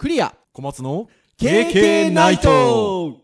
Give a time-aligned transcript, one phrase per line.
[0.00, 3.18] クリア小松の KK ナイト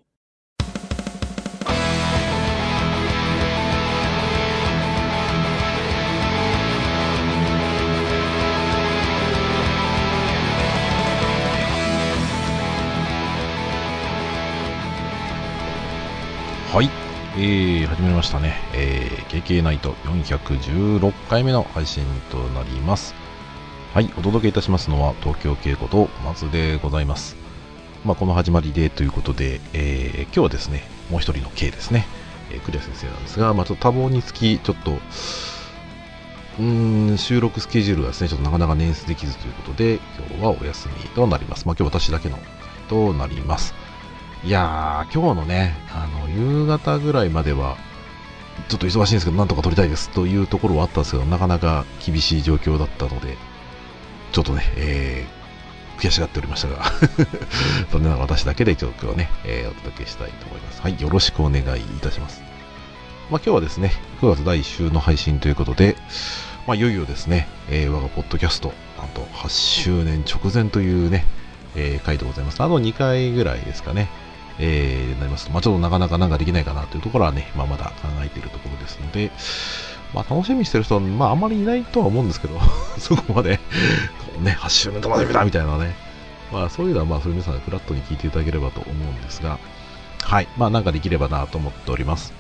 [16.75, 16.91] はい、
[17.39, 18.61] えー、始まりましたね。
[18.75, 23.26] えー、KK ナイト416回目の配信となります。
[23.97, 27.35] はい、お届けいたしますのは東京稽古と松でございます。
[28.05, 32.05] まあ、この始まりでということで、えー、今日はですね、もう一人の K ですね、
[32.53, 34.98] えー、クリア先生なんですが、まあ、ちょっと多忙につき、ちょっと、
[36.61, 41.67] うん、収録スケジュールがですね、ちょっとなかなか捻出できずということで、今日はお休みとなります。
[41.67, 42.39] まあ、今日私だけの
[42.91, 43.73] となります。
[44.45, 47.78] いやー、今日のね、あの、夕方ぐらいまでは、
[48.69, 53.39] ちょっと忙しいんですけど、なんとか撮りたいですというところはあったんですけど、なかなか厳しい状況だったので、
[54.37, 56.85] ちょっとね、えー、悔しがっておりましたが、
[57.91, 60.83] 残念ながら私だけで今日はね、えーお届けしたいと思います。
[60.83, 62.43] はい、よろしくお願いいたします。
[63.31, 65.97] まあ、今日はですね、9月第1週の配信ということで、
[66.67, 71.25] まあ、いよいよですね、えー我がポッドキャスト、なんと8周年直前というね、
[71.75, 72.62] えー回でございます。
[72.62, 74.11] あと2回ぐらいですかね、
[74.59, 79.31] えーなりますと、まあ、ちょっとなかなかなんかできないかなというところはね、まあ、まだ考えているところですので、
[80.17, 82.59] まあ、楽しみにしてる人は、まあ、あんまりいないとは思うんですけど、
[82.98, 83.62] そこまで、こ
[84.41, 85.95] うね、8周年楽しみだみたいなね、
[86.50, 89.59] まあ、そういうのは、まあ、それ皆さんフラットに聞いていただければと思うんですが、
[90.22, 92.33] はい、まあ、なんかできればなと思っております。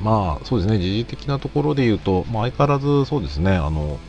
[0.00, 4.00] まあ、そうですね、時事的なところで言うと、まあ、相変わらずそうですね、あの、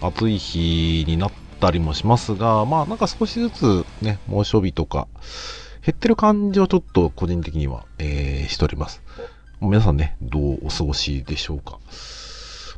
[0.00, 1.30] 暑い日になっ
[1.60, 5.06] たりもしますが、まあ、なんか少しずつね、猛暑日とか、
[5.86, 9.02] 減ってる感じはちょっと個人的には、えーしております。
[9.60, 11.80] 皆さんね、どうお過ごしでしょうか？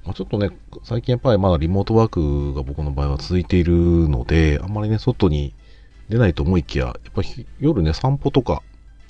[0.06, 0.48] まあ、ちょっとね、
[0.83, 3.75] 最近やっぱりまだリモートワークが僕の場合は続いている
[4.09, 5.53] ので、あんまりね、外に
[6.08, 8.62] 出ないと思いきや、やっぱり夜ね、散歩とか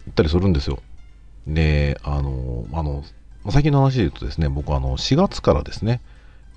[0.07, 0.83] 行ったりするんですよ。
[1.47, 3.05] で、あの、あの、
[3.51, 6.01] 最近の話で言うとですね、僕はあの、4月からですね、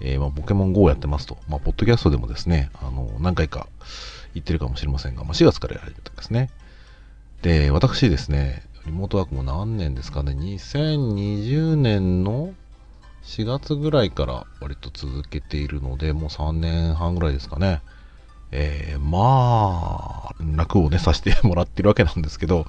[0.02, 3.68] えーまあ、ポケモン GO をやってますと、まあ、ポッドキャストでもですね、あの、何回か
[4.34, 6.50] 言ってるかもしれませんが、まあ、4月からやられてたんですね。
[7.44, 12.54] で、私ですね、リモートワークも何年ですかね、2020年の
[13.24, 17.82] 4月ぐらいから割と続けているので、もう3年半ぐらいですかね。
[18.52, 22.66] えー、まあ、楽をね、させてもらってるわけなんですけど、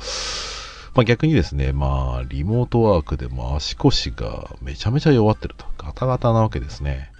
[0.94, 5.66] まあ逆にですね、まあ、リモートワークでも足腰がめちゃめちゃ弱ってると。
[5.76, 7.10] ガタガタなわけですね。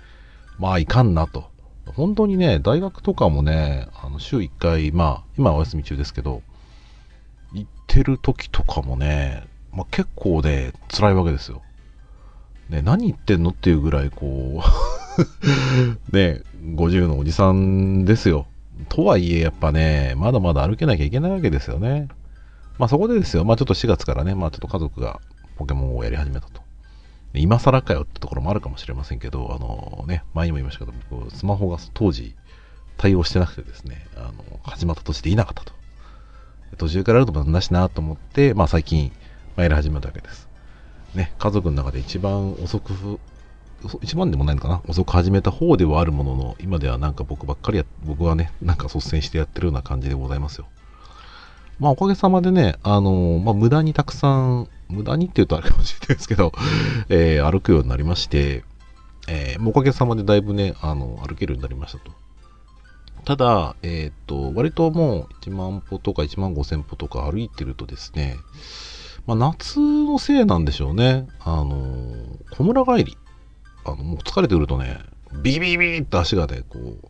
[0.59, 1.51] まあ、いかんなと。
[1.85, 6.43] 本当にね、大学とかもね、あの週1回、まあ、今はお休み中ですけど、
[7.95, 11.63] てる時とかもね、まあ結構ね、辛いわけですよ。
[12.69, 14.61] ね、何言ってんのっていうぐらい、こ
[16.11, 18.47] う、 ね、50のおじさんですよ。
[18.89, 22.09] とはいえ、やっぱね、まだまだ歩けなきゃいけないわけですよね。
[22.79, 25.21] まあそこでですよ、まあちょっと4月からね、まあちょっと家族が
[25.57, 26.63] ポケモンをやり始めたと。
[27.35, 32.35] 今更かよってところもあるかもしれませんけど、あのね、前にも言いましたけど、僕、スマホが当時
[32.97, 34.33] 対応してなくてですね、あの、
[34.65, 35.84] 始まった年でいなかったと。
[36.75, 39.13] 途中からやるともなしなと思って、まあ最近、
[39.57, 40.49] ま、やり始めたわけです。
[41.15, 43.21] ね、家族の中で一番遅く、
[44.03, 44.83] 一番でもないのかな？
[44.89, 50.67] 遅く始めた方ではあるものの、今ではなんか僕ばっかりや、僕はね、なんか率先してやってるような感じでございますよ。
[51.79, 56.53] まあおかげさまでね、あのまあ無駄にたくさん、無駄にって言うとあれかもしれないですけど、
[57.09, 58.65] えー歩くようになりまして、
[59.29, 62.24] えーおかげさまでだいぶね、あの、歩けるようになりましたと。
[63.25, 68.37] ただ、えーっと、割ともう1万歩とか1万5千歩とか歩いてるとですね、
[69.27, 71.27] まあ夏のせいなんでしょうね。
[71.41, 72.15] あの、
[72.51, 73.17] 小村帰り。
[73.85, 75.01] あの、もう疲れてくるとね、
[75.43, 77.09] ビビビーって足がね、こう、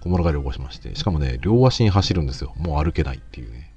[0.00, 2.54] 小村帰りを起こしまして、しかもね、両足に走るんですよ。
[2.56, 3.72] もう歩けないっていうね。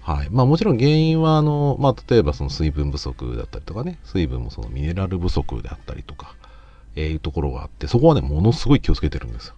[0.00, 0.28] はい。
[0.30, 6.34] まあもちろん原因は、あの、まあ例えばその水分不足だったりとかね、水分もそのミネラル不足であったりとか、
[6.94, 9.54] えーいうところがあって、そこはね、ものすごい気をつけてるんですよ。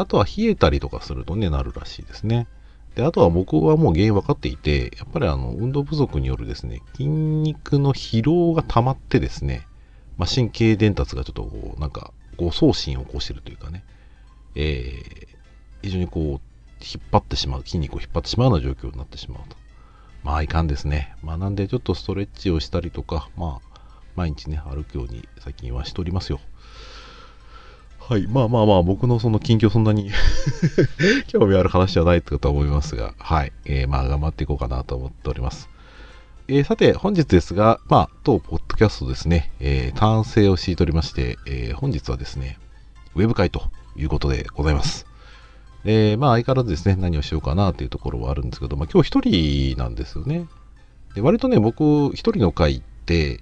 [0.00, 2.46] あとは冷えたりとかするとね、なるらしいですね。
[2.94, 9.66] で、あとは僕はもう原因分かっていて、やっぱりあの、運動不足によるですね、筋肉の疲労が溜まってですね、
[10.16, 13.84] まあ、神経伝達がちょっとこう、なんか、誤送信を起こしてるというかね、
[14.54, 15.26] えー、
[15.82, 16.24] 非常にこう、
[16.82, 19.56] 引っ張ってしまう、筋肉を引っ張ってしまうような状況になってしまうと。
[20.24, 21.14] まあ、いかんですね。
[21.22, 23.80] まあ、なんでちょっとストレッチをしたりとか、まあ、
[24.14, 26.40] 毎日ね、歩くように最近はしておりますよ。
[28.08, 28.28] はい。
[28.28, 30.12] まあまあまあ、僕のその近況そんなに
[31.26, 33.52] 興味ある話じゃないってことは思いますが、はい。
[33.64, 35.68] えーまあ頑張っていこうかなと思っております。
[36.46, 42.60] えーさて、本日ですが、まあ、当ポッドキャストですね、えー単性を敷いておりまして、えー本日はですね、
[43.16, 45.04] ウェブ会ということでございます。
[45.84, 50.46] えー、まあ相変わらずですね、何をしようかなというところはあるんですけど、まあ今日一人なんですよね。
[51.16, 53.40] で割とね、僕一人の回って、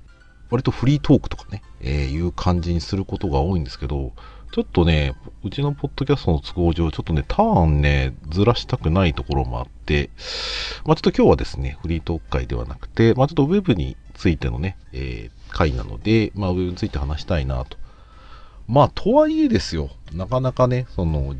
[0.49, 4.15] 割とフリートークとかね、えー、いう感じにすることが多いんですけど、
[4.55, 10.11] ちょっとね、うちのポッドキャストの都合上、ちょっとね、ターンね、ずらしたくないところもあって、
[10.85, 17.77] まあちょっと今日はですね、フリートーク会ではなくて、まあちょっとウェブについてのね、えー、回なので、まあウェブについて話したいなと。
[18.69, 21.35] まあとはいえですよ、なかなかね、その、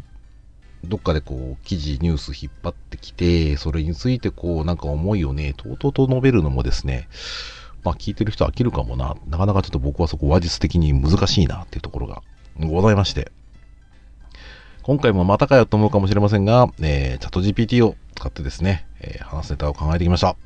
[0.83, 7.07] どっかでこう、記事、ニュース引っ張ってきて、それについてこう、なんか思いをね、とうとうと述べるのもですね、
[7.85, 9.15] まあ聞いてる人飽きるかもな。
[9.29, 12.25] なかなかちょっと僕はそこ話術的に難しいなっていうところが
[12.59, 13.33] ございまして。
[14.83, 20.37] 今回もまたかよと思うかもしれませんが、えー、チャット GPT を使ってですね、えー、話すネタを考えてきました。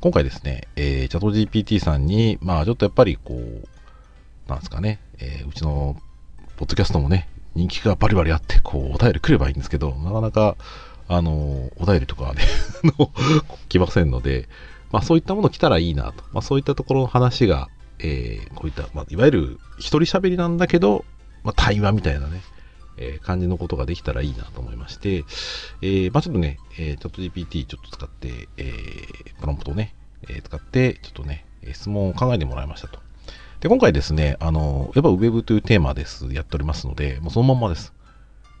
[0.00, 5.96] 今回ですね、えー、チャット GPT さんに、まあちょっとやっぱりこう、なんですかね、えー、うちの
[6.56, 10.56] ポッドキャストもね、人気がバリバリあって、こう、お便り来ればいいんですけど、なかなか、
[11.08, 12.42] あの、お便りとかはね
[13.68, 14.48] 来ませんので、
[14.90, 16.24] まあそういったもの来たらいいなと。
[16.32, 17.68] まあそういったところの話が、
[18.00, 21.04] えー、こういった、まあ、いわゆる一人喋りなんだけど、
[21.42, 22.42] まあ対話みたいなね、
[22.96, 25.24] えー、感じのことができたらいいなと思いまして、
[25.82, 29.94] えー、まあちょっとね、えー、チャット GPT ちょっと使って、えー、プロンプトをね、
[30.28, 33.00] えー、使って、ちょっとね、質問を考えてもらいましたと。
[33.60, 37.92] で、今回ですね、あの、やっぱウェブというテーマです、やっておりますので、もうそのまんまです。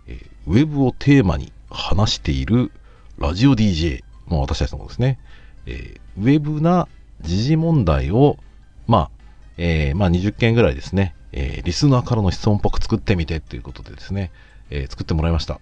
[0.06, 2.72] えー、ウェブをテーマに話している
[3.18, 5.18] ラジオ DJ の私たちのことですね。
[5.66, 6.88] えー、ウェブな
[7.20, 8.38] 時事問題を、
[8.86, 9.17] まあ、
[9.58, 14.30] えー、まあ20件ぐらいですね、えー、リスナーからの質問っぽく作ってみてということでですね、
[14.70, 15.60] えー、作ってもらいました。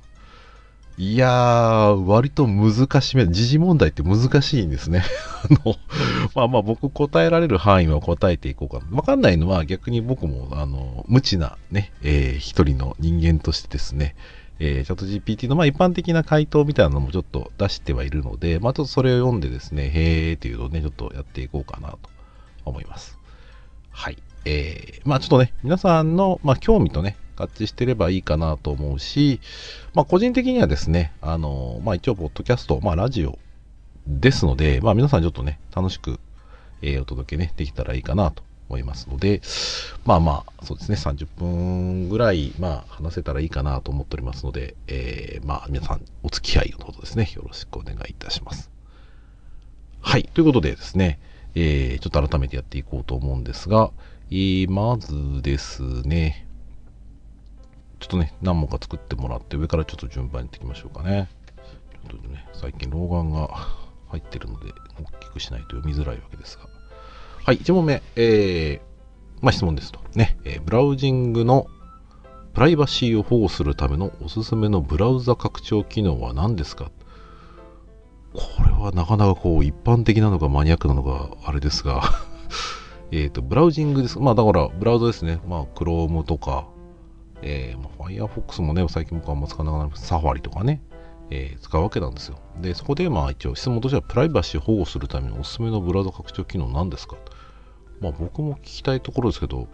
[0.99, 5.03] いやー、割と難しめ、時事問題って難しいんですね。
[5.45, 5.77] あの、
[6.35, 8.83] まあまあ僕答えられる範囲は答えていこうか。
[8.91, 14.15] わかんないのは逆に僕も、あの、無知なね、えー、一人の人間としてですね、
[14.59, 21.99] えー、チャット GPT のまあ一般的な回答みたいなのもちょっと出してはいるので、まあちょっとそれを読んでですね、へーっていうのをね、ちょっとやっていこうかなと
[22.65, 23.16] 思います。
[23.97, 24.19] はい。
[24.45, 29.41] えー、まあちょっとね、皆さんの、まあ、興味とね、合致してればいいかなと思うし、
[29.95, 33.39] まあ個人的にはですね、あの、まあ一応、ポッドキャスト、まあラジオ
[34.07, 36.21] ですので、まあ皆さんちょっとね、楽しく、
[36.83, 39.41] えー、お届けね、できたらいいかなと思いますので、
[40.05, 48.71] まあまあ、そうですね、30分ぐらい、まあ、話せたらいいかなと思っておりますので、えー、まあ、皆さん、お付き合いのほどですね、よろしくお願いいたします。
[50.03, 51.19] はい、ということでですね、
[51.59, 53.91] えー、ちょっと改めてやっていこうと思うんですが、
[54.31, 56.47] えー、まずですね、
[57.99, 61.31] ちょっとね、何問か作ってもらって、上からちょっと順番にやっていきましょうかね。
[62.11, 63.49] ちょっとね、最近老眼が
[64.09, 64.71] 入ってるので、
[65.01, 66.69] 大きくしないと読みづらいわけですが。
[67.43, 70.01] はい、1問目、えー、まあ、質問ですと。
[70.15, 71.69] ね、えー、ブラウジングの
[72.53, 76.91] プライバシーを保護するためのおすすめのブラウザ拡張機能は何ですか？
[78.37, 82.03] これはなかなかこう一般的なのかマニアックなのかあれですが
[83.13, 84.19] えっと、ブラウジングです。
[84.19, 85.41] まあだからブラウザですね。
[85.47, 86.67] まあ Chrome とか、
[87.41, 90.07] えー、まあ、Firefox もね、最近僕はあんま使わなくなりました。
[90.07, 90.83] サファリとかね、
[91.31, 92.37] えー、使うわけなんですよ。
[92.61, 97.17] で、そこでまあ一応質問としてはプライバシー保護するためのおすすめのブラウザ拡張機能何ですか？
[98.01, 99.69] まあ僕も聞きたいところですけど、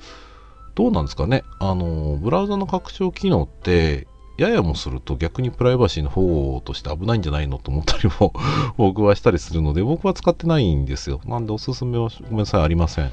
[0.75, 1.43] どうなんですかね？
[1.59, 4.06] あの、ブラウザの拡張機能って、
[4.42, 8.32] ややもすると逆にプライバシーの保護として危ないんじゃないのと思ったりも
[8.76, 11.20] 僕はしたりするので、僕は使ってないんですよ。
[11.25, 13.12] なんでおすすめはごめんなさい、ありません。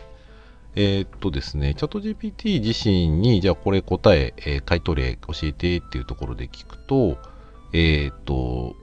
[0.75, 7.17] えー、っとですね、チャット GPT 自身に、じゃあこれ答え、えー、回答例教えてっていうところで聞くと、
[7.73, 8.75] えー、っと、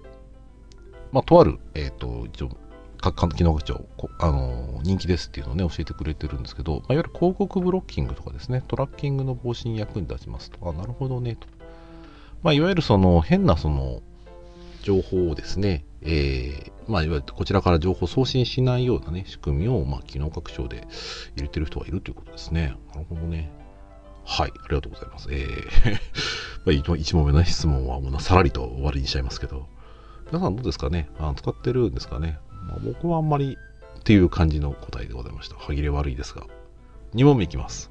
[1.12, 2.50] まあ、とある、えっと、一応、
[2.98, 3.84] 各機能長、
[4.18, 10.68] あの人気ですっていうのをね、教えてくれてるんですけど、まあ、いわゆる広告ブロッキングとかですね、トラッキングの防止に役に立ちますと。
[10.68, 11.55] あ、なるほどね、と。
[12.42, 14.02] まあ、いわゆるその変なその
[14.82, 20.86] 情報をですね、えー、まあ、いわゆるこちらから情報送信しないようなね、仕組みを、まあ、機能拡張で
[21.34, 22.76] 入れてる人がいるということですね。
[22.94, 23.50] なるほどね。
[24.24, 25.28] はい、ありがとうございます。
[25.30, 29.66] えー、 1問目の質問はもうさらりと終わりにしちゃいますけど、
[30.26, 31.08] 皆さんどうですかね？
[31.18, 32.38] あ使ってるんですかね？
[32.68, 33.56] まあ、僕はあんまり
[34.00, 35.56] っていう感じの答えでございました。
[35.56, 36.46] 歯切れ悪いですが。
[37.14, 37.90] 2問目いきます。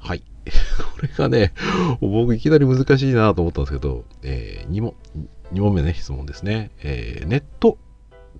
[0.00, 0.24] はい。
[0.96, 1.52] これがね、
[2.00, 4.94] 僕いきなり難しいなと思ったんですけど、えー、2, 問
[5.52, 6.70] 2問目ね、質問ですね。
[6.82, 7.78] えー、ネット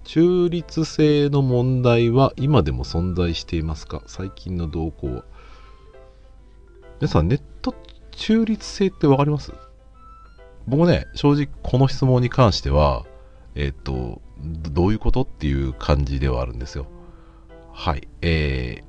[0.05, 4.03] 中立性の問題は今でも存在していますか？
[4.07, 5.25] 最近の動向は。
[7.01, 7.75] 皆さん、ネット
[8.13, 9.53] 中立性ってわかります？
[10.67, 13.05] 僕ね、正直この質問に関しては、
[13.55, 15.23] えっ、ー、と、どういうこと？
[15.23, 16.87] っていう感じではあるんですよ。
[17.73, 18.09] はい。
[18.23, 18.85] えー、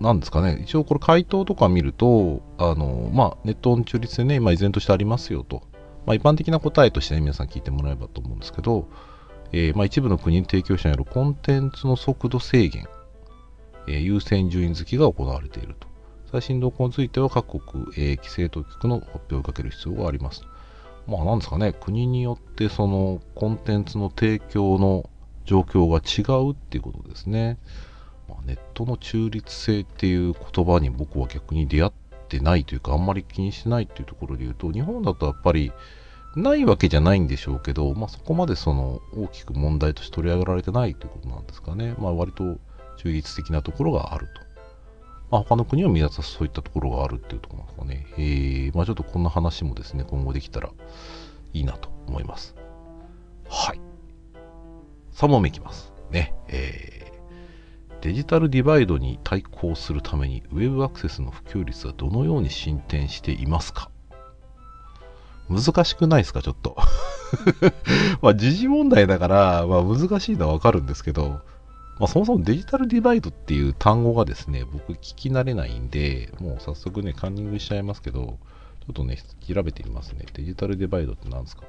[0.00, 0.60] なんですかね。
[0.62, 5.62] 一応これ回答とか見ると、あの、まあ、ネットの中立性ね、今依然としてありますよと。
[6.06, 8.88] まあ、一般的な答えとしてね、皆さん聞いてもらえばと思うんですけど、
[9.52, 12.86] えー、まあ、一部の国に提供者によるコンテンツの速度制限、
[13.86, 15.88] えー、優先順位付きが行われていると。
[16.32, 20.42] 最新動向については各国、えー、規制当局の発表をかける必要があります。
[21.06, 25.08] まあなんですかね、国によってそのコンテンツの提供の
[25.44, 27.58] 状況が違うっていうことですね。
[28.28, 31.92] まあ、ネットの中立性っていう言葉に僕は逆に出会っ
[32.28, 35.72] てないというか、あんまり気にしないっていうところで言うと、日本だとやっぱり
[36.36, 41.94] ないわけじゃないんでしょうけど、まあ、そこまでその大きく問題として取り上げられてないということなんですかね。
[41.98, 42.58] まあ、割と
[42.96, 44.44] 中立的なところがあると。
[45.30, 48.06] まあ、他の国は皆さんそういったところがあるっていうところなんですかね。
[48.18, 50.70] えー、まあ、ちょっとこんな話もですね、今後できたら
[51.52, 52.54] いいなと思います。
[53.48, 53.80] はい。
[55.12, 55.92] 3問目いきます。
[56.10, 56.34] ね。
[56.48, 56.93] えー、
[58.04, 63.90] デジタルディバイドに対抗するために、ウェブアクセスの普及率はどのように進展していますか？
[65.48, 66.76] 難しくないですか、ちょっと。
[68.20, 71.40] まあ、時事問題だから、まあ、難しいのはわかるんですけど、
[71.98, 78.36] まあ、そもそもデジタルディバイドっていう単語がですね、僕聞き慣れないんで、もう早速ね、カンニングしちゃいますけど、ちょ
[78.90, 79.16] っとね、
[79.48, 80.26] 調べてみますね。
[80.34, 81.62] デジタルディバイドって何ですか？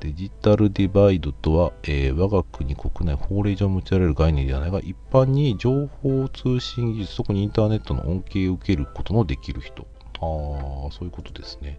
[0.00, 9.86] デジタルディバイドとは、えー、我が国国内法令上持ちられる概念ではないが、一般に情報通信技術、特にインターネットの恩恵を受けることのできる人。
[10.20, 11.78] ああ、そういうことですね。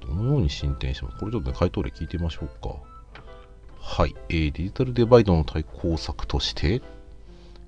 [0.00, 2.76] どのように進展してますこれちょっとね、回答例聞いてみましょうか。
[3.78, 6.82] はい、えー、デジタルデバイドの対抗策として、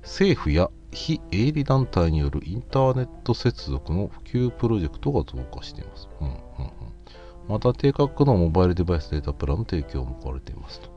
[0.02, 6.08] 政府や非営利団体によるインターネット接続の普及プロジェクトが増加しています。
[6.20, 6.34] うんうん、
[7.48, 10.90] また、低価格のモバイルデバイスデータプランの提供も行われていますと。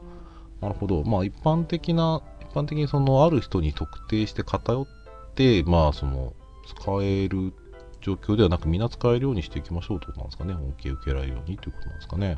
[0.61, 1.03] なるほど。
[1.03, 4.87] まあ、一般的な、一般的にその、ある人に特定して偏っ
[5.35, 6.33] て、まあ、その、
[6.67, 7.53] 使える
[8.01, 10.53] 状況ではなく、みんな使えるようにしていきましょうということなんですかね。
[10.53, 12.37] 恩恵を受けられるようにということなんですかね。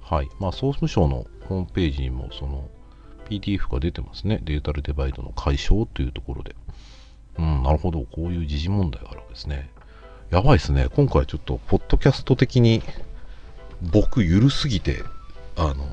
[0.00, 0.28] はい。
[0.38, 2.68] まあ、総務省のホームページにも、その、
[3.28, 4.40] PDF が出てますね。
[4.44, 6.54] データルデバイドの解消というところで。
[7.38, 8.00] うん、なるほど。
[8.02, 9.70] こういう時事問題があるわけですね。
[10.32, 10.88] やばいですね。
[10.96, 12.82] 今回ちょっと、ポッドキャスト的に、
[13.82, 15.04] 僕、ゆるすぎて、
[15.56, 15.84] あの、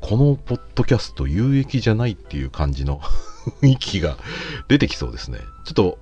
[0.00, 3.00] このポッドキャスト有益じゃないっていう感じの
[3.60, 4.18] 雰囲気が
[4.68, 5.40] 出てきそうですね。
[5.64, 5.98] ちょっと、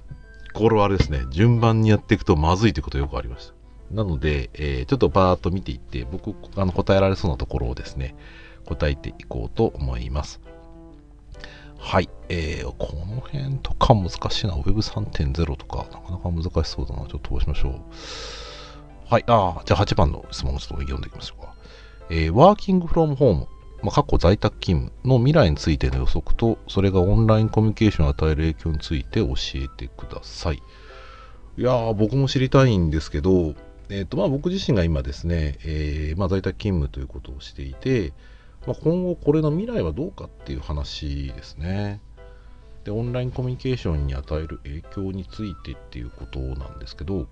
[0.53, 1.23] これはあれですね。
[1.31, 3.55] 順番にやっていくとまずいということよくありました。
[3.95, 8.15] なので、えー、ちょっとバーッと見ていって、僕、あの答えられそうなところをですね、
[8.67, 10.43] 答えていこうと思います。
[11.85, 12.09] はい。
[12.31, 14.55] えー、この辺とか難しいな。
[14.55, 17.01] Web3.0 とか、なかなか難しそうだな。
[17.01, 17.73] ちょっと飛ばしましょう。
[19.07, 19.25] はい。
[19.27, 21.55] ああ、じゃあ8番の質問をちょっと読んでいきましょうか。
[22.09, 23.49] えー、ワーキングフロムホーム、
[23.83, 30.63] まあ、過去在宅勤務の未来についての予測と、それがオンラインコミュニケーションを与える影響について教えてください。
[31.59, 33.55] いやー、僕も知りたいんですけど、
[33.91, 38.15] えーとまあ、僕自身が今ですね、えー、まあ、在宅勤務ということをしていて、
[38.67, 42.01] まあ、今後これの未来はどうかっていう話ですね。
[42.85, 47.29] で、オンラインコミュニケーションに与える影響についてっていうことなんですけど、う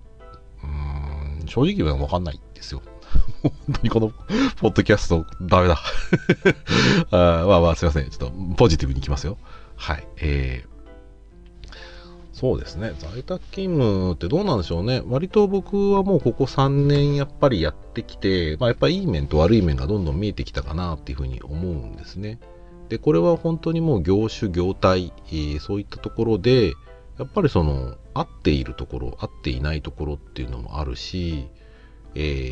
[0.63, 2.81] ーん、正直はわかんないですよ。
[3.43, 4.09] 本当にこの
[4.57, 5.77] ポッドキャストダメだ
[7.11, 7.45] あ。
[7.45, 8.09] まあまあすいません。
[8.09, 9.37] ちょっとポジティブにいきますよ。
[9.75, 10.07] はい。
[10.17, 10.72] えー、
[12.43, 12.91] そうですね。
[12.97, 15.01] 在宅勤務ってどうなんでしょうね。
[15.07, 22.41] 割と僕はもうここ3年やっぱりやってきて、まあ、やっぱりいい面と悪い面がどんどん見えてきたかなっていうふうに思うんですね。
[22.89, 26.73] で、これは本当にもう業種、業態、えー、そういったところで、
[27.17, 31.47] やっぱりその、合っているところ、合っていないところっていうのもあるし、
[32.13, 32.49] え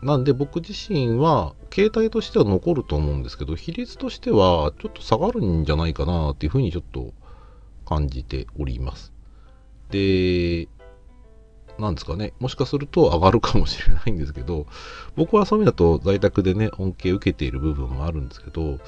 [0.00, 7.12] ー、なんで僕自身は、携帯としては残ると思うんですけど、比率としてはちょっと下がるんじゃないかなっていうふうにちょっと
[7.86, 9.12] 感じております。
[9.90, 10.68] で、
[11.78, 14.66] なんですかね、もしかすると上がるかもしれないんですけど、
[15.14, 18.78] 僕はそういう意味だと在宅でね、恩恵を受けている部分もあるんですけど、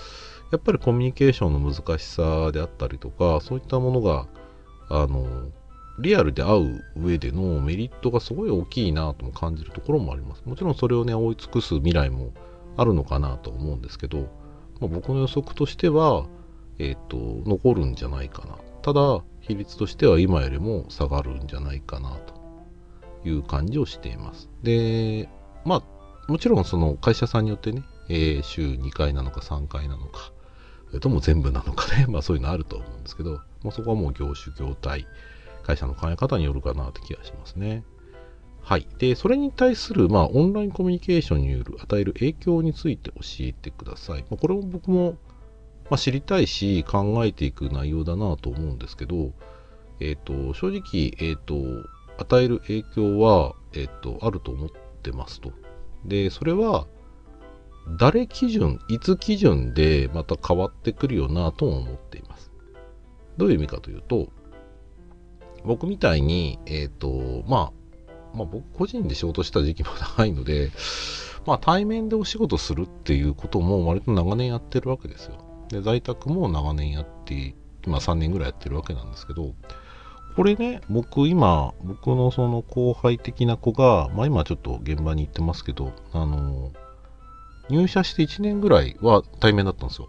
[0.51, 4.27] やっぱりコミュニケーションの難しさであったりとか、そういったものが、
[4.89, 5.51] あの、
[5.99, 10.43] リアルで会う上でのメリットがすごい大きいなとも感じるところもあります。
[10.47, 12.33] もちろんそれをね、追い尽くす未来も
[12.77, 14.29] あるのかなと思うんですけど、
[14.81, 16.27] まあ、僕の予測としては、
[16.79, 17.17] えっ、ー、と、
[17.49, 18.57] 残るんじゃないかな。
[18.89, 22.33] ただ、比率としては今よりも下がるんじゃないかなと
[23.23, 24.49] いう感じをしています。
[24.63, 25.29] で、
[25.67, 25.85] ま
[26.27, 30.33] あ、もちろんその会社さんによってね、えー、週2回なのか3回なのか、
[30.87, 35.07] それとも全部なのかね、 まあそういうのあると思うんですけど、まあ、そこはもう業種、業態、
[35.65, 37.85] 会社の考え方によるかなって気がしますね。
[38.63, 38.89] はい。
[38.97, 44.23] で、それに対する、まあ、オンラインコミュニケーションによる与える影響について教えてください。
[44.31, 45.19] まあ、これも僕も
[45.91, 49.33] まあ、知りたいし考えていく内容だなと思うんですけど、
[50.01, 51.55] えっ、ー、と、正直、えっ、ー、と、
[52.19, 54.69] 与える影響は、えっ、ー、と、あると思っ
[55.03, 55.53] てますと。
[56.05, 56.87] で、それは、
[57.99, 62.51] 誰基準、いつ基準でまた変わってくるよなとも思っています。
[63.39, 64.29] どういう意味かというと、
[65.65, 70.71] 僕みたいに、えっ、ー、と、まあ、まあ僕個人で仕事した時期も 長いので、
[71.47, 75.48] まあ対面でお仕事するっていうことも割と長年やってるわけですよ。
[75.69, 77.55] で、在宅も長年やって、
[77.87, 79.55] 今3年ぐらいやってるわけなんですけど、
[80.37, 86.73] これね、僕今、僕のその後輩的な子が、まあ今ちょっと現場に行ってますけど、あの、
[87.69, 90.09] 入社して1年ぐらいは対面だったんですよ。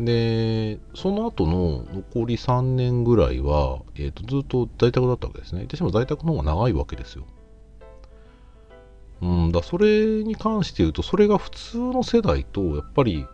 [0.00, 5.66] で、その後の残り3年ぐらいは、えっ、ー、と、ずっと在宅だったわけですね。
[5.68, 7.26] 私も在宅の方が長いわけですよ。
[9.20, 13.26] うん、だそれに関して言うと、それが普通の世代と、やっぱり、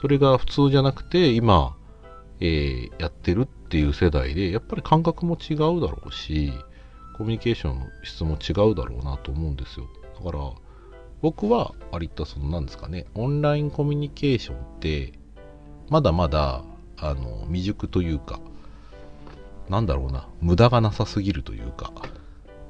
[0.00, 1.76] それが普通じゃなくて、今、
[2.40, 6.52] えー、やってるっていう世代で、やっぱり感覚も違うだろうし、
[7.18, 9.86] コミュニケーションの質も違うだろうなと思うんですよ。
[10.24, 10.50] だから、
[11.20, 15.12] 僕は割とその何ですかね、オンラインコミュニケーションって、
[15.90, 16.64] まだまだ、
[16.96, 18.40] あの、未熟というか、
[19.68, 21.92] なんだろうな、無駄がなさすぎるというか、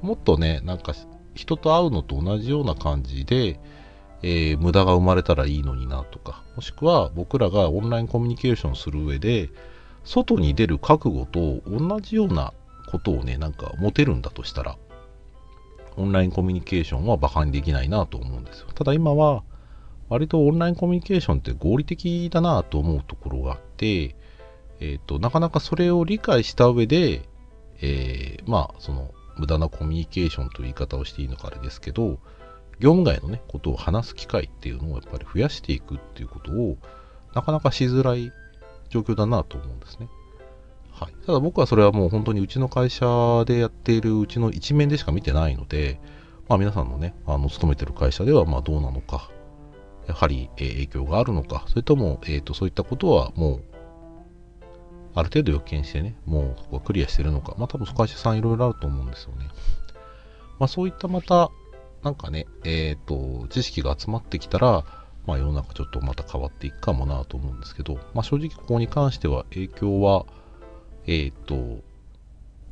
[0.01, 0.93] もっとね、なんか、
[1.33, 3.57] 人と会うのと同じような感じで、
[4.23, 9.49] えー、無駄が生まれたらいいのになとか、もしくは僕らがオンラインコミュニケーションする上で、
[10.03, 12.53] 外に出る覚悟と同じような
[12.91, 14.77] ことをね、なんか持てるんだとしたら、
[15.97, 18.67] オンラインコミュニケーションは馬鹿にできないなと思うんですよ。
[18.73, 19.43] ただ今は、
[20.09, 24.15] 割とオンラインコミュニケーションって合理的だなと思うところがあって、
[24.79, 27.21] えっ、ー、と、なかなかそれを理解した上で、
[27.81, 32.19] えー、まあ、その、無駄なコミュニケーションという言い方をしていいのかあれですけど、
[32.81, 36.77] 業務外のね、ことを話す機会っていうのをやっぱり増やしていくっていうことを、
[37.35, 38.31] なかなかしづらい
[38.89, 40.09] 状況だなと思うんですね。
[40.91, 41.13] はい。
[41.25, 46.01] ただ僕はそれはもう本当にうちの会社でやっているうちの一面でしか見てないので、
[46.49, 49.29] まあ皆さんのね、あの、勤めてる会社ではまあどうなのか、
[50.07, 53.63] やはり、影響があるのか、それとも、えっ、ー、と、そういったことはもう、
[55.13, 59.47] ある程度予見してね、もうここはクリアしてるのか、まあ多分会社さんいろいろあると思うんですよね。
[60.57, 61.51] まあそういったまた、
[62.03, 64.83] なんかね、えっ、ー、と、知識が集まってきたら、
[65.25, 70.25] まあ世の中ちょっとまた変わっていくかもなと思うんですけど、まあ正直ここに関しては影響は、
[71.05, 71.83] えっ、ー、と、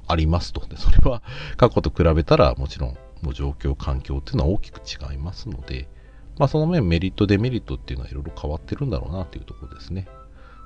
[0.07, 0.65] ありますと。
[0.65, 1.21] で、それは
[1.57, 5.87] 過去と比べたらもちろん、もう状況、環境っていうのは大きく違いますので、
[6.37, 10.07] まあその面メリット、デメリットっていうのはいろいろ変わってるんだろうなっていうところですね。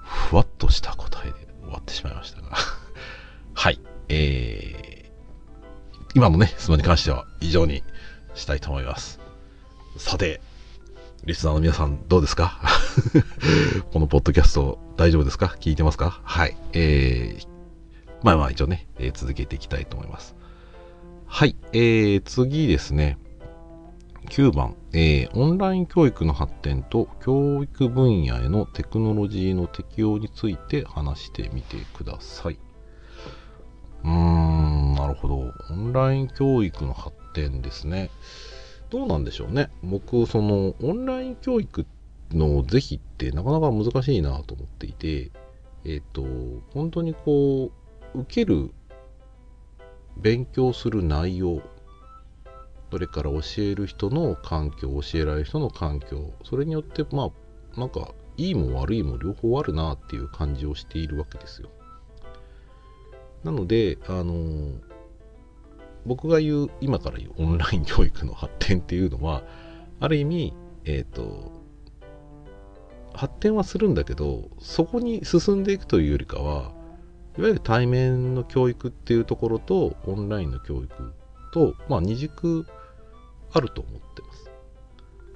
[0.03, 2.55] ふわっとした答えで終わってしまいましたが
[3.53, 3.79] はい。
[4.09, 7.83] えー、今のね、質問に関しては以上に
[8.35, 9.19] したいと思います。
[9.97, 10.41] さて、
[11.25, 12.59] リスナーの皆さんどうですか？
[13.91, 15.55] このポッドキャスト大丈夫ですか？
[15.59, 16.19] 聞いてますか？
[16.23, 16.57] はい。
[16.73, 17.47] えー、
[18.23, 20.35] まあまあ一応ね、えー、続けていきたいと思います。
[21.25, 21.55] はい。
[21.71, 23.17] えー、次ですね。
[24.29, 32.57] 9番、えー、オンライン教育の発展と教育分野へのテクノロジーの適用について話してみてください。
[34.03, 35.51] うーん、なるほど。
[35.71, 38.09] オンライン教育の発展ですね。
[38.89, 39.71] どうなんでしょうね。
[39.81, 41.85] 僕、その、オンライン教育
[42.31, 45.31] の是非ってなかなか難しいなと思っていて、
[45.85, 46.23] えっ、ー、と、
[46.73, 47.71] 本当にこ
[48.13, 48.71] う、受ける、
[50.15, 51.61] 勉強する内容、
[52.91, 57.31] それから教える人の環境、教えられる人の環境、それによって、ま
[57.75, 61.69] あ、なんか、いいも悪いも両方あるなっていう感じをしているわけですよ。
[63.43, 64.79] なので、あの
[66.05, 69.43] 僕が言う、今から言うオンライン教育の発展っていうのは、
[69.99, 70.53] ある意味、
[70.85, 71.51] えっ、ー、と、
[73.13, 76.73] 発展はするんだけど、そこに進んでいくというよりかは、
[77.37, 81.13] いわゆる対面の教育っていうところと、オンラインの教育
[81.53, 82.65] と、まあ、二軸
[83.51, 84.51] あると思ってます。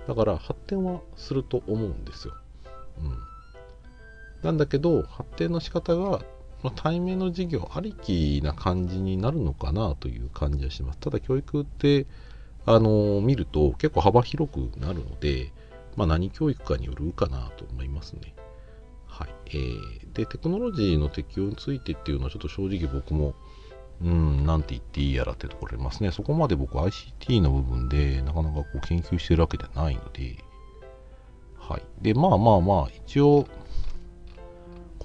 [0.07, 2.33] だから発展はすると思うんですよ。
[2.99, 3.17] うん。
[4.43, 6.21] なんだけど、発展の仕方が、
[6.63, 10.99] まあ、対面の授業ありきな感じになるのかなという感じはします。
[10.99, 12.07] ただ教育って、
[12.65, 15.51] あの、見ると結構幅広くなるので、
[15.95, 18.35] まあ、何教育かによるかなと思いますね。
[19.05, 19.29] はい。
[19.47, 23.33] えー、で、テクノロジーの適用についてっていうのはちょっと正直僕も
[24.01, 26.11] うん、なんて言っていいやらってところありますね。
[26.11, 30.37] そこまで僕 ICT の部分でなかなかこう研究してるわけではないので、
[31.57, 31.83] はい。
[32.01, 33.47] で、まあまあまあ、一応、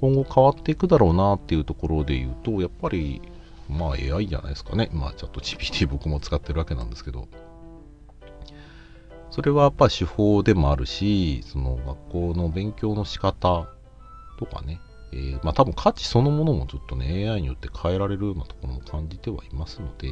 [0.02, 3.22] 今後変わっていくだろうなっていうところで言うと、やっぱり、
[3.68, 4.90] まあ AI じゃないですかね。
[4.92, 7.28] まあちょっと GPT 僕も使ってるわけなんですけど、
[9.30, 13.68] それはやっぱ手法でもあるし、その学校の勉強の仕方
[14.40, 14.80] とかね、
[15.12, 20.08] えー、まあ多分価値そのものもちょっとね、AI によって変えられるようなところも感じてはいますので、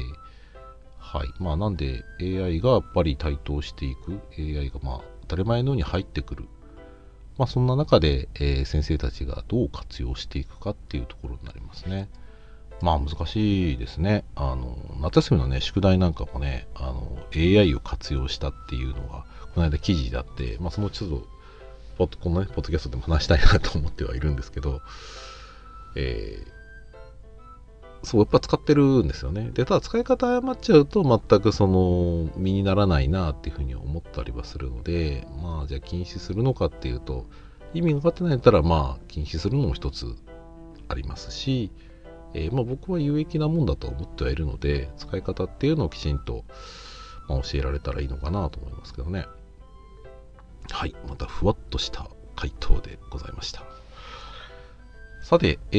[0.99, 1.27] はい。
[1.37, 6.47] まあ、なんで AI がやっぱり台頭していく、AI がまあ、当たり前のように入ってくる。
[7.41, 12.07] まあ、そんな中で、えー、先生たちがどう活用していくかっていうところになりますね。
[12.83, 14.25] まあ難しいですね。
[14.35, 19.25] あの、夏休みのね、宿題なんかもね、あの、AI を活用したっていうのが、
[19.55, 24.83] この間記事であって、まあそのちょっと、このね、ポッドキャストでも話したいなと思ってはいるんですけど、
[25.95, 26.60] えー、
[28.03, 29.51] そう、やっぱ使ってるんですよね。
[29.53, 37.27] で、ただ使い方誤っちゃうと全くその身にならないなっていうふうに思ったりはするので、まあじゃあ禁止するのかっていうと、
[37.73, 40.15] 意味がかってないんだったらまあ禁止するのも一つ
[40.87, 41.71] ありますし、
[42.33, 46.45] えー、まあ、僕は有益なもんだと思ってはいるので、使い方っていうのをきちんと、
[47.27, 49.25] まあ、教えられたらいいのかなと思いますけどね。
[50.69, 53.70] はい、またふわっとした回答でございました。
[55.31, 55.77] さて、え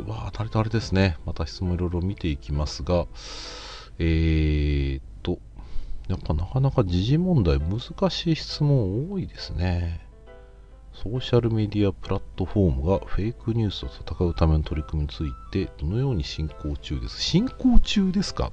[0.00, 1.16] ー、わあ、あれとあれですね。
[1.24, 3.06] また質問いろいろ見ていきますが、
[3.98, 5.38] えーと、
[6.08, 10.06] やっぱなかなか時事問題難しい質問多いですね。
[10.92, 17.18] ソーシャルメディアプラットフォームがフェイクニュースと戦うための取り組みについてどのように進行中です？
[17.22, 18.52] 進行中ですか？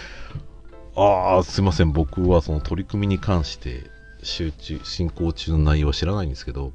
[0.96, 1.92] ああ、すいません。
[1.92, 3.90] 僕はその取り組みに関して
[4.22, 6.72] 集中、進行中の内容は知らないんですけど、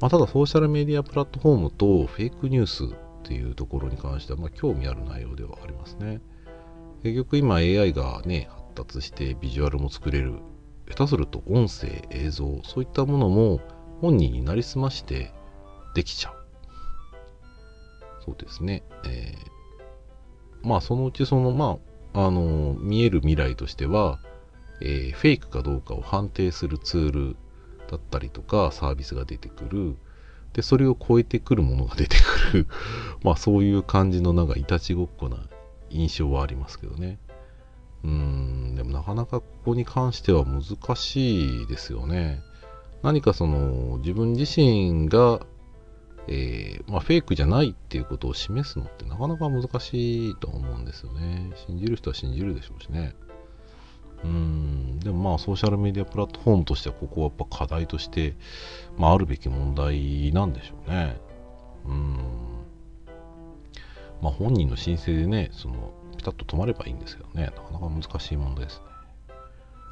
[0.00, 2.88] まあ、ただソーシャルメディアプラットフォームとフェイクニュースっ
[3.22, 6.20] ていうところに関しては、まあ、興味ある内容ではありますね。
[7.02, 10.34] 結局今 AI がね、発達してビジュアルも作れる。
[10.88, 13.60] 下手すると音声、映像、そういったものも
[14.00, 15.32] 本人になりすまして
[15.94, 16.34] できちゃう。
[18.24, 18.82] そうですね。
[19.04, 21.78] えー、まあそのうちそのま
[22.14, 24.18] あ、あの、見える未来としては、
[24.80, 27.36] えー、フェイクかどうかを判定するツール
[27.90, 29.96] だったりとかサービスが出てくる。
[30.52, 32.16] で、それを超えてくるものが出て
[32.52, 32.66] くる。
[33.22, 35.38] まあそういう感じのなんかいたちごっこな
[35.90, 37.18] 印象はありますけどね。
[38.02, 40.62] うん、でもなかなかここに関しては難
[40.96, 42.42] しいですよね。
[43.02, 45.40] 何かその自分自身が、
[46.26, 51.50] えー、まあ、フェイクじゃないっていうことを示すのってなかなか難しいと思うんですよね。
[51.66, 53.14] 信じる人は信じるでしょうしね。
[55.02, 58.34] でもまあソーシャルメディアプラットフォームとしてはここはやっぱ課題として、
[58.96, 61.16] まあ、あるべき問題なんでしょうね。
[61.86, 62.16] うん。
[64.20, 68.84] まあ本人の申請でね、そのピタッと止まればいいんですけどね、なかなか難しい問題ですね。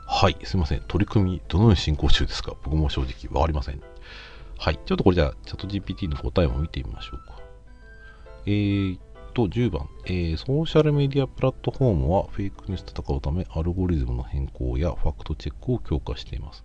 [0.06, 0.80] はい、すいません。
[0.86, 2.54] 取り組み、どのように進行中ですか？
[2.62, 3.80] 僕も正直わかりません。
[4.58, 7.38] はい、ちょっとこれじゃあ、チャット GPT の答えも見てみましょうか。
[8.46, 8.98] えー
[9.38, 16.64] と、10番、えー、ソーシャルメディアプラットフォームはフェイクニュースと戦うため、アルゴリズムの変更やファクトチェックを強化しています。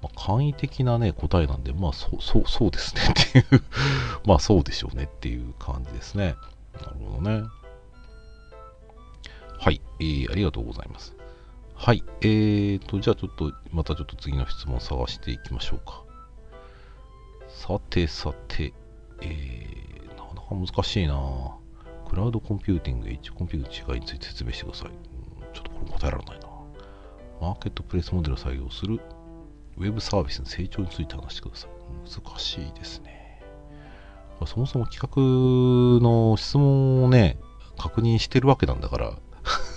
[0.00, 3.62] まあ、簡易的なね、答えなんで、まあ、そう、そ、そうですねっていう
[4.26, 6.36] まあ、そうでしょうねっていう感じですね。
[6.74, 7.42] なるほどね。
[9.58, 11.16] はい、えー、ありがとうございます。
[11.74, 12.04] はい。
[12.20, 16.04] えーと、じゃあちょっと、またちょっと次の質問を探していきましょうか。
[17.48, 18.72] さてさて、
[19.20, 21.63] えー、なかなか難しいなぁ
[22.14, 24.90] クラウドコンピューティング、H コンピューティング違いについて説明してください。
[25.52, 26.46] ちょっとこれ答えられないな。
[27.40, 29.00] マーケットプレイスモデルを採用する
[29.78, 31.70] ウェブサービスの成長について話してください。
[32.22, 33.42] 難しいですね。
[34.46, 37.36] そもそも企画の質問をね、
[37.76, 39.18] 確認してるわけなんだから、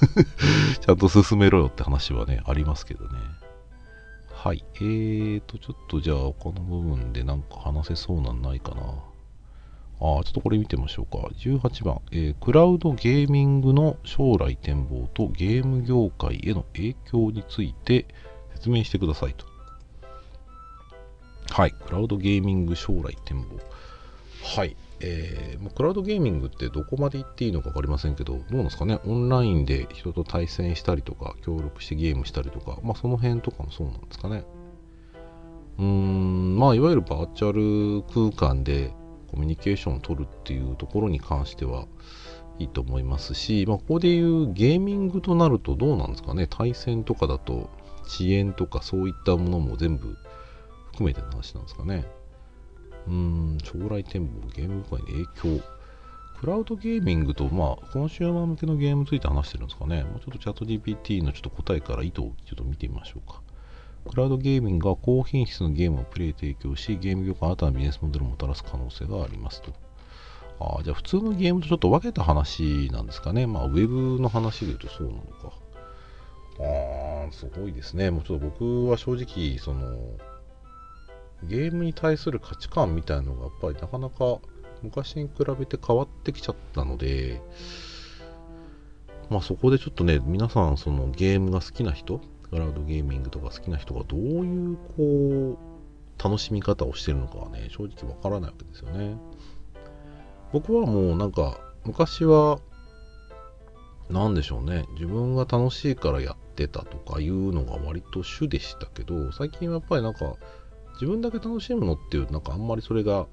[0.79, 3.17] ちゃんと進めろよって話はね、ありますけどね。
[4.31, 4.63] はい。
[4.75, 9.06] えーと、ちょっとじゃあ他の部分でなんか話せそうなんないかな。
[9.99, 11.17] あ、ちょっとこれ見てみましょうか。
[11.39, 18.05] 18番、えー、クラウドゲーミングの将来展望とゲーム業界への影響について
[18.53, 19.45] 説明してくださいと。
[21.49, 21.71] はい。
[21.71, 23.45] クラウドゲーミング将来展望。
[24.43, 24.75] はい。
[24.99, 34.43] えー、クラウドゲーミングってどこまで行っていいのか分かりませんけど、どうなんですかね、オンラインで人と対戦したりとか、協力してゲームしたりとか、まあ、その辺とかもそうなんですかね？
[35.77, 38.91] うーん、まあ、いわゆるバーチャル空間で
[39.37, 41.85] コミュニケーションを取るっていうところに関しては
[42.57, 47.69] いいと思いますし、まあ、ここでいうゲーミングとなるとどうなんですかね、対戦とかだと
[48.03, 50.17] 遅延とかそういったものも全部
[50.87, 52.07] 含めての話なんですかね。
[53.07, 55.63] うん、将来展望、ゲーム界に影響。
[56.39, 60.03] クラウドゲーミングと、まあ、コンシューマー向けのゲームについて話してるんですかね。
[60.03, 63.41] もうちょっとチャット GPT のちょっと答えから意図をちょっと見てみましょうか。
[64.07, 69.73] クラウドゲーミングが高品質のゲームをプレイ提供し、ゲーム業界新たなビジネスモデルをもたらす可能性がありますと。
[70.59, 73.45] あじゃあ普通のゲームとちょっと分けた話なんですかね。
[73.45, 75.53] まあ、ウェブの話で言うとそうなのか。
[76.59, 78.09] ああ、すごいですね。
[78.09, 80.17] もうちょっと僕は正直、その、
[81.43, 84.39] ゲームに対する価値観みたいなのがやっぱりなかなか
[84.81, 87.41] 昔に比べて変わってきちゃったので、
[89.29, 99.17] まあそこでちょっとね、皆さんそのゲームが好きな人、クラウドゲーミングとか好きな人がどういうこう、楽しみ方をしてるのかはね、正直わからないわけですよね。
[100.53, 102.59] 僕はもうなんか、昔は、
[104.09, 110.35] なんでしょうね、自分が楽しいからやってたとかいうのが割と主でしたけど、最近はやっぱりなんか、
[110.93, 113.27] 自分だけ楽しむのっていう、なんかあんまりそれが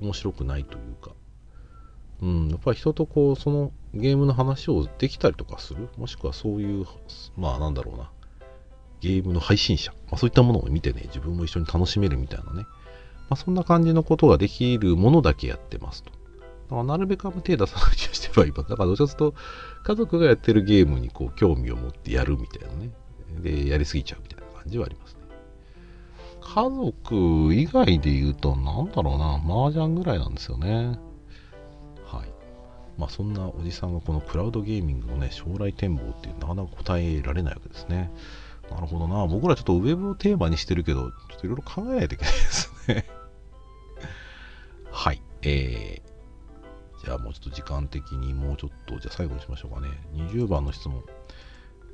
[0.00, 1.10] 面白くないというか、
[2.22, 6.86] うん、やっぱり人とこう、そのゲームの話をできたりとかする、もしくはそういう、
[7.36, 8.10] まあなんだろうな、
[9.00, 12.66] ゲームの配信者、まあ、そういったものを見てね、自分も一緒に楽しめるみたいなね、
[13.28, 16.10] まあ、そんな感じのことができるものだけやってますと。
[16.10, 16.16] だ
[16.70, 19.38] からなるべくあんま手出さないようにしてばいいだからどちらかというと、
[19.84, 22.90] 家族がやってるゲームにこう興味を持ってやるみたいなね。
[23.40, 25.20] で、やりすぎちゃうみたいな感じはありますね。
[26.42, 30.98] 家族以外で言うと、なんだろうな、麻雀ぐらいなんですよね。
[32.04, 32.28] はい。
[32.98, 38.10] まあそんなおじさんがこのクラウドゲーミングのね、将来展望っていうのはなかなか答えられないわけですね。
[38.70, 39.26] なるほどな。
[39.26, 43.06] 僕らちょっとウェブをテーマにしてるけど、ちょっといろいろ考えないといけないですね。
[44.90, 45.22] はい。
[45.42, 49.88] えー、じゃあもうちょっと時間的にもうちょっと、じゃあ最後にしましょうかね。
[50.14, 51.02] 20番の質問。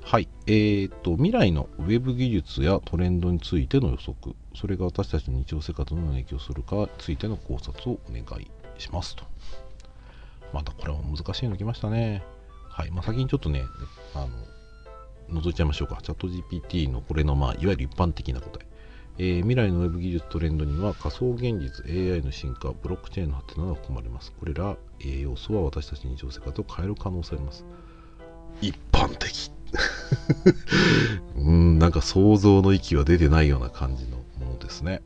[0.03, 0.29] はい。
[0.47, 9.25] えー、と、未来のウェブ技術やトレンドについての予測、それが私たちの日常生活に影響するかについての考察をお願いしますと。
[10.53, 12.23] またこれは難しいの来ましたね。
[12.69, 12.91] はい。
[12.91, 13.65] まあ、先にちょっとね、
[14.15, 14.29] あの、
[15.31, 15.99] 覗いちゃいましょうか。
[16.03, 18.67] チャット GPT のこれの、まあ、いわゆる一般的な答え。
[19.19, 24.33] えー、未来のウェブ技術トレンドには仮想現実、AI の進化、ブロックチェーンの発展などが含まれます。
[24.33, 27.65] これら、えー、要素は私たち日常生活を変える可能性あります。
[28.61, 29.51] 一般的。
[31.37, 35.03] うん、なんか想像の域は出てないような感じのものですね。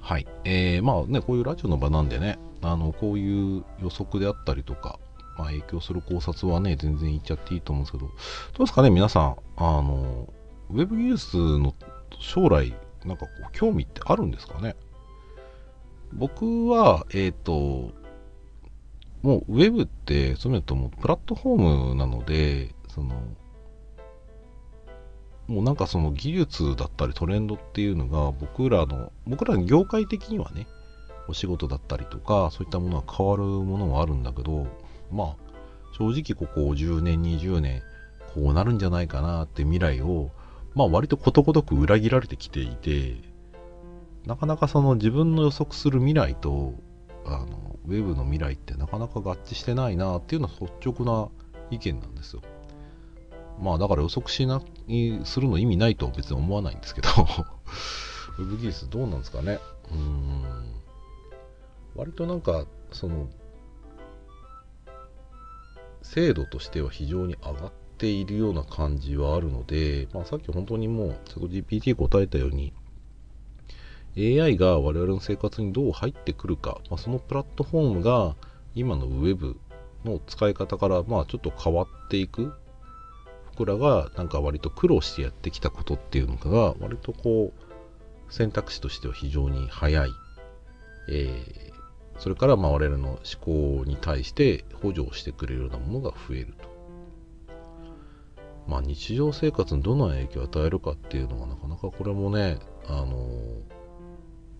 [0.00, 0.26] はい。
[0.44, 4.98] えー、まあね、こういうラジオの場なんでね、あの、こういう予測であったりとか、
[5.36, 8.12] まあ影響する考察はね、全然言っちゃっていいと思うんですけど、ど
[8.58, 10.28] うですかね、皆さん、あの、
[10.70, 11.74] ウェブ技術の
[12.18, 14.76] 将来、なんかこう、興味ってあるんですかね？
[16.12, 17.92] 僕は、えっ、ー、と、
[19.22, 23.14] もうウェブって、そういうともうプラットフォームなので、その、
[25.46, 30.66] もうなんかその技術だったりトレンドっていうのが僕らの、僕らの業界的にはね、
[31.26, 34.66] お仕事だったりとか、そういったものは変わるものはあるんだけど、
[35.10, 35.36] まあ、
[35.96, 37.82] 正直ここ10年、20年、
[38.34, 40.30] こうなるんじゃないかなって未来を、
[40.74, 43.16] まあ割とことごとく裏切られてきていて、
[44.26, 46.74] なかなかその自分の予測する未来と、
[47.24, 51.28] あの、ウェブの未来ってなかなか合致してないなっていうのは率直な
[51.70, 52.42] 意見なんですよ。
[53.60, 54.60] まあだから予測しな、
[55.24, 57.08] するの意味ないと別に思わないんですけど
[58.38, 59.60] ウェブ技術どうなんですかね。
[59.92, 60.44] うん。
[61.94, 63.28] 割となんか、その、
[66.04, 72.72] 精度としては非常に上がっているような感じはあるので、まあ、さっき本当にもう、チャット GPT 答えたように、
[74.16, 78.36] AI が我々の生活にどう入ってくるか、まあ、そのプラットフォームが
[78.76, 79.56] 今のウェブ
[80.04, 82.52] の使い方からまあちょっと変わっていく。
[83.56, 90.10] 僕らがなんか割と苦労してやってきたことっていうのが割とこう選択肢としては非常に早い、
[91.08, 91.63] え、
[92.18, 96.74] それからまあ我々の思考に対して補助をしてくれるようなものが増えると。
[98.66, 103.28] まあ日常生活にどの影響を与えるかっていうのがなかなかこれもねあの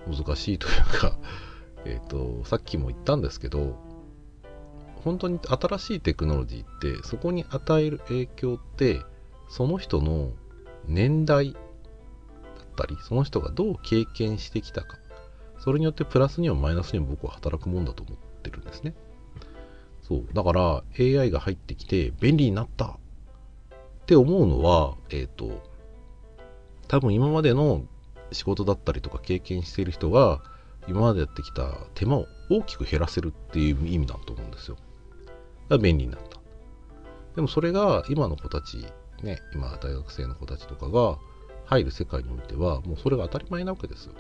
[0.07, 1.17] 難しいというか
[1.87, 3.79] えっ、とさっきも言ったんですけど
[5.05, 9.03] 本当に新しいテクノロジーってそこに与える影響って
[9.49, 10.33] その人の
[10.87, 11.63] 年代だっ
[12.77, 14.99] たりその人がどう経験してきたか
[15.65, 18.95] それによってプラスにもマイナスにも僕は働くもんだと思ってるんですね
[20.03, 22.91] そうだから AI が入ってきて便利になったっ
[24.05, 25.63] て思うのはえっ、ー、と
[26.87, 27.83] 多分今までの
[28.31, 30.43] 仕事だったりとか経験している人が
[30.87, 34.77] 今までやってきた手間を大きく減らせるっていう意味だと思うんですよ。
[35.71, 36.39] が便利になった。
[37.37, 38.87] でもそれが今の子たち、
[39.23, 41.17] ね、今大学生の子たちとかが
[41.65, 44.13] 入る世界においては、もうそれが当たり前なわけですよ。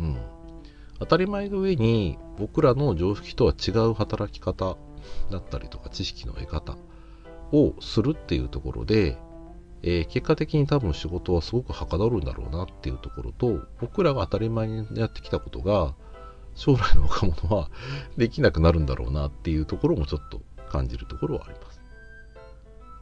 [0.00, 0.18] うん。
[0.98, 4.76] 当たり前の上に僕らの常識とは違う働き方
[5.30, 6.76] だったりとか知識の得方
[7.52, 9.18] をするっていうところで、
[9.82, 15.94] えー、結果的に多分仕事はすごくはかどるんだろうなっていうところと、僕らが当たり前にやってきたことが、
[16.54, 17.68] 将来の若者は
[18.16, 21.82] できなくなるんだろうなっていうところもちょっと感じるところはあります。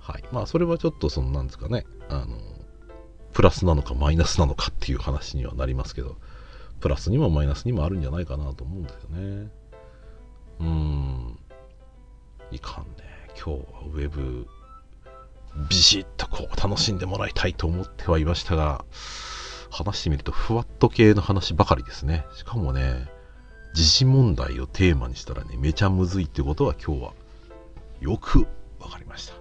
[0.00, 0.24] はい。
[0.32, 2.36] まあ、それはちょっとその、なんですかね、あの、
[3.32, 6.16] プラスなのかマイナスなのかっていう話にはなりますけど、
[6.82, 9.50] プラスにもマイナスにもあるんじゃないかなと思うんですよね。
[10.60, 11.38] うん。
[12.50, 13.04] いかんね。
[13.28, 13.56] 今日は
[13.94, 14.46] ウェブ、
[15.70, 18.84] ビシッとこう楽しんでもらいたいと思ってはいましたが、
[19.70, 22.26] 話してみるとふわっと系の話ばかりですね。
[22.34, 23.08] しかもね、
[23.74, 27.12] 時事問題をテーマにしたらね、めちゃむずいってことは今日は
[28.00, 28.46] よく
[28.80, 29.34] わかりました。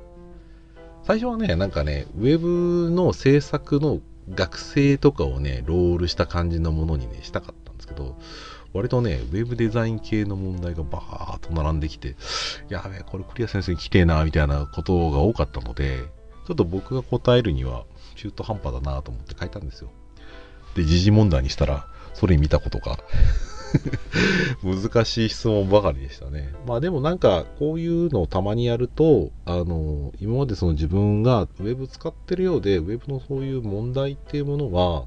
[1.04, 8.18] 最初はね、なんかね、ウェブの制作の学生とかをね、ロールした感じのものにね、したかったんですけど、
[8.74, 12.16] 割とね、ウェブデザイン系の問題がバーっと並んできて、
[12.70, 16.00] やべえ、これクリア先生に来てえな、みたいなことが多かったので、
[16.48, 17.84] ちょっと僕が答えるには
[18.16, 19.92] 中途半端だなと思って書いたんですよ。
[20.76, 22.98] で、時事問題にしたら、それ見たことか。
[24.64, 26.54] 難しい質問ばかりでしたね。
[26.66, 35.06] まあでもなんかこういうのをたまにやると、あの、今までその自分がウェブ使ってるようで、ウェブのそういう問題っていうものは、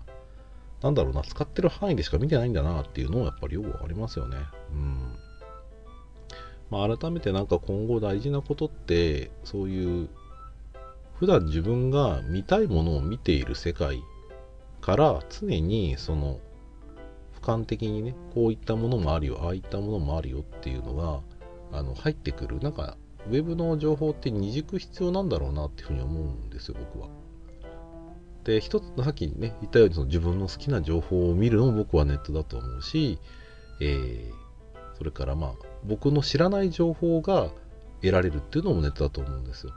[0.83, 4.37] なんだろうな、使ってる範囲でしか見てないんだなっていうのはやっぱりよくわかりますよね。
[4.73, 5.17] うん。
[6.71, 10.09] まあ改めてなんか今後大事なことって、そういう、
[11.15, 14.03] 普段自分が見たいものを見ている世界
[14.81, 16.41] から常にその
[17.45, 21.21] 俯瞰的にねこういったものもあるよああいったものもあるよっていうのが
[21.79, 22.97] あの入ってくるなんか
[23.29, 27.09] ウェブの情報って二軸必要なんだろうなっていうふうに思うんですよ僕は。
[28.45, 33.19] で一つさっきね言ったようにその自分の好きな情報を見るのも僕はネットだと思うし、
[33.81, 35.55] えー、それからまあ
[35.85, 37.49] 僕の知らない情報が
[38.03, 39.73] 得られるっていうのもネットだと思うんですよ。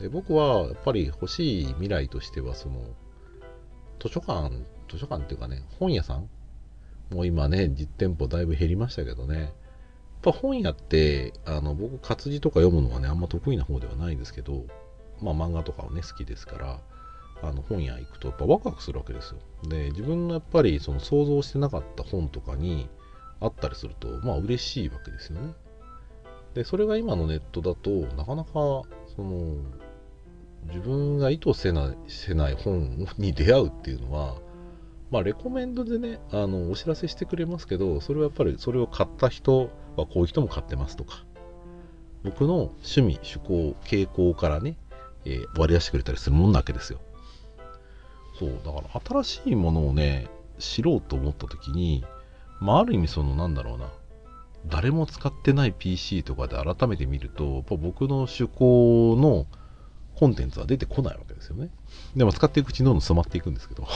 [0.00, 2.80] で僕はやっぱり欲しい未来としてはその
[4.00, 4.50] 図書館、
[4.88, 6.28] 図書館っていうかね、本屋さん
[7.12, 9.40] もう今ね、実店舗だいぶ減りましたけどね。
[9.40, 9.50] やっ
[10.22, 14.64] ぱ本屋って、あの、僕活字とか読むのはね、あんま得意な方ではないですけど、
[15.20, 16.80] まあ漫画とかはね、好きですから、
[17.42, 19.40] あの本屋行くとやっぱワクワクするわけですよ。
[19.68, 22.88] で、自分のやっぱりその想像してなかった本とかに
[23.40, 25.54] あったりすると、まあ嬉しいわけですよね。
[26.54, 28.84] で、それが今のネットだとなかなか、そ
[29.18, 29.56] の、
[30.66, 34.36] 自分が意図せなせない本に出会うっていうのは、
[35.12, 41.26] まあ、レコメンドでね、あの、お知らせしてくれますけど、それはやっぱり、それを買った人はこういう人も買ってますとか、
[42.24, 44.78] 僕の趣味、趣向、傾向からね、
[45.26, 46.98] えー、割り出してくれたりするもんなわけですよ。
[48.38, 52.06] そう、だから新しいものをね、知ろうと思った時に、
[52.58, 53.92] まあ、ある意味その、なんだろうな、
[54.66, 59.46] 誰も使ってない PC とかで改めて見ると、やっぱ僕の趣向の、
[60.14, 61.68] コンテンツは出てこないわけですよね。
[62.16, 63.86] でも使っていくうちにどんどん染まっていくんですけど。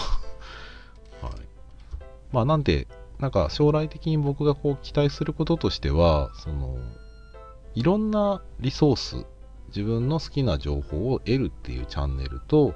[2.37, 2.87] まあなんで、
[3.19, 6.77] なんか将来的に僕がこう期待することとしては、その、
[7.75, 9.25] いろんなリソース、
[9.69, 12.75] 自分の好きな情報を得るっていうチャンネルと、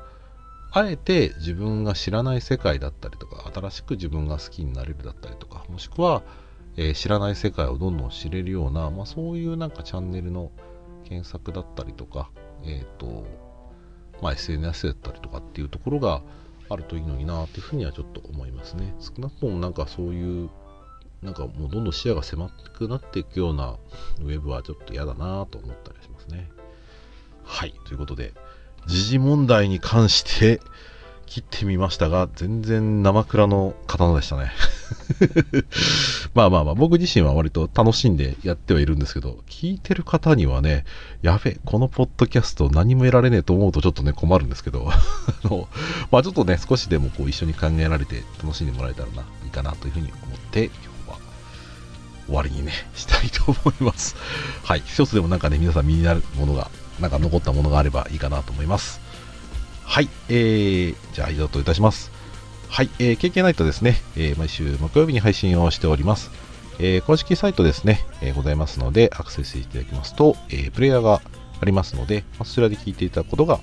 [0.72, 6.22] あえて自分が知らない世界だったりとか、新しく自分が好きになれるだったりとか、もしくは、
[6.78, 10.52] えー、知らない世界をどんどん知れるような、まあそういうなんかチャンネルの
[11.04, 12.30] 検索だったりとか、
[12.64, 13.26] えっ、ー、と、
[14.22, 16.22] まあ、SNS だったりとかっていうところが
[16.70, 18.94] あるといいのになっていうふうにはちょっと思いますね。
[19.00, 20.48] 少なくともなんかそういう、
[21.20, 23.76] なんかもうどんどん視野が狭くなっていくような
[24.20, 26.48] ウェブはちょっと嫌だなと思ったりしますね。
[27.44, 27.74] はい。
[27.84, 28.32] ということで、
[28.86, 30.60] 時事問題に関して
[31.26, 34.52] 切ってみましたが、全然生倉の刀でしたね。
[36.34, 40.84] まあまあまあ、僕自身は割と楽しんでやってはいるんですけど、聞いてる方にはね、
[41.22, 45.00] やべ、このポッドキャスト何も得られねえと思うとちょっとね、困るんですけど、 あ
[45.44, 45.68] の、
[46.10, 51.18] まあちょっとね、少しでもこう一緒に考えられて楽しんでもらえたらな、いいかなというふうに思って、今日は
[52.26, 54.16] 終わりにね、 したいと思います。
[54.62, 54.82] はい。
[54.84, 59.00] 一つでもなんかね、皆さん身になるものが、なんか残ったものがあればいいかなと思います。
[59.84, 60.08] はい。
[60.28, 62.19] えー、じゃあ以上といたします。
[62.70, 66.30] はい、えー、KK ナイトですね、えー、毎週木曜日に配信をしております。
[66.78, 71.20] えー、公式サイトですね、えー、ございますので、アクセスしていただきますと、えー、プレイヤーが
[71.60, 73.58] ありますので、そちらで聞いていただくことが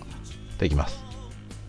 [0.59, 1.01] できます。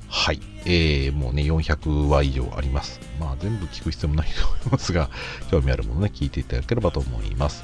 [0.09, 3.01] はい、えー、もうね、400話以上あります。
[3.20, 5.09] まあ、全部聞く必要もないと思いますが、
[5.48, 7.62] 興味あるものね、聞いていただければと思います。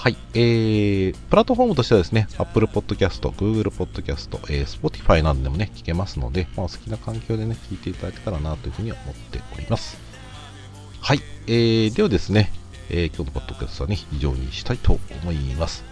[0.00, 0.16] はい。
[0.32, 9.98] えー、プラットフォームとしてはですね、Apple Podcast、Google Podcast、えー、Spotify などでもね、聞けますので、まあ、好きな環境でね、聞いていただけたらなというふうに思っております。
[11.02, 11.20] はい。
[11.48, 12.50] えー、ではですね、
[12.88, 15.84] えー、今日のポッドキャストはね、以上にしたいと思います。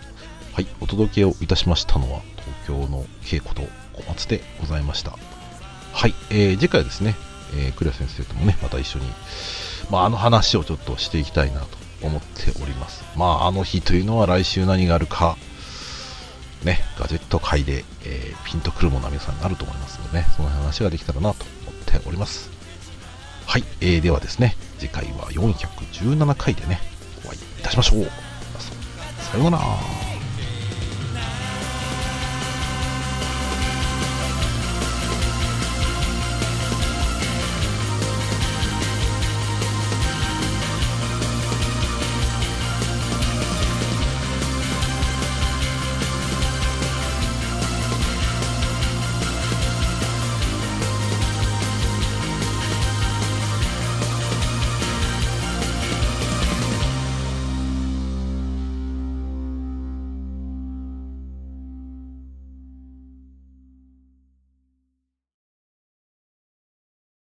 [0.55, 0.67] はい。
[0.81, 2.23] お届けをいたしましたのは、
[2.67, 3.61] 東京の稽古と
[3.93, 5.19] 小松でございました。
[5.93, 6.15] はい。
[6.31, 7.15] えー、次回ですね、
[7.59, 9.05] えー、クリア先生ともね、また一緒に、
[9.91, 13.05] まあ、あの話をちょっとしていきたいなと思っております。
[13.17, 15.37] まあ、あの日というのは来週何があるか、
[16.65, 22.51] ね、ガジェット界で、えー、ピンとくるものは皆さんあると思いますのでね、その話ができたらなと思っております。
[23.47, 26.81] はい、えー、ではですね、次回は417回でね、
[27.25, 28.11] お会いいたしましょう。
[29.31, 30.08] さようなら。